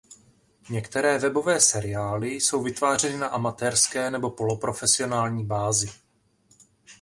Některé 0.69 1.17
webové 1.17 1.61
seriály 1.61 2.29
jsou 2.33 2.63
vytvářeny 2.63 3.17
na 3.17 3.27
amatérské 3.27 4.11
nebo 4.11 4.29
poloprofesionální 4.29 5.45
bázi. 5.45 5.89